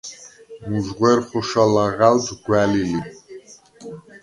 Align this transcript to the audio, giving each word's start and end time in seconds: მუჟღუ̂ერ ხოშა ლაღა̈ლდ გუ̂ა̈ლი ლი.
მუჟღუ̂ერ 0.67 1.19
ხოშა 1.27 1.63
ლაღა̈ლდ 1.73 2.27
გუ̂ა̈ლი 2.43 2.83
ლი. 2.89 2.99